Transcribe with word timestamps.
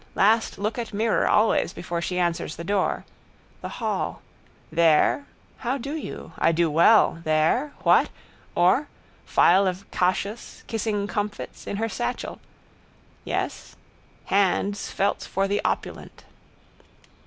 Last 0.15 0.57
look 0.57 0.79
at 0.79 0.95
mirror 0.95 1.27
always 1.27 1.73
before 1.73 2.01
she 2.01 2.17
answers 2.17 2.55
the 2.55 2.63
door. 2.63 3.05
The 3.61 3.77
hall. 3.77 4.23
There? 4.71 5.27
How 5.57 5.77
do 5.77 5.93
you? 5.95 6.31
I 6.39 6.51
do 6.51 6.71
well. 6.71 7.21
There? 7.23 7.73
What? 7.83 8.09
Or? 8.55 8.87
Phial 9.25 9.67
of 9.67 9.85
cachous, 9.91 10.63
kissing 10.65 11.05
comfits, 11.05 11.67
in 11.67 11.75
her 11.77 11.87
satchel. 11.87 12.39
Yes? 13.25 13.75
Hands 14.25 14.89
felt 14.89 15.21
for 15.21 15.47
the 15.47 15.61
opulent. 15.63 16.23